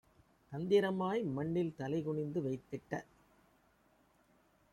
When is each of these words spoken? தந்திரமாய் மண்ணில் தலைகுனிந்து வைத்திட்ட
தந்திரமாய் 0.51 1.21
மண்ணில் 1.29 1.75
தலைகுனிந்து 1.77 2.41
வைத்திட்ட 2.41 2.93